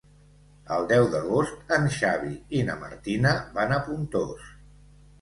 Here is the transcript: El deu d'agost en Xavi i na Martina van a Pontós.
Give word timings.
El 0.77 0.87
deu 0.91 1.05
d'agost 1.11 1.77
en 1.77 1.87
Xavi 1.97 2.33
i 2.61 2.65
na 2.73 2.81
Martina 2.83 3.37
van 3.61 3.79
a 3.81 3.83
Pontós. 3.89 4.53